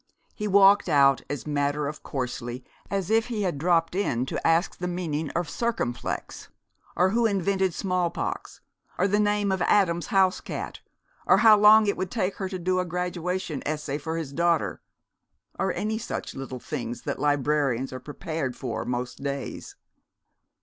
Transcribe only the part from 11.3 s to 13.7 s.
how long it would take her to do a graduation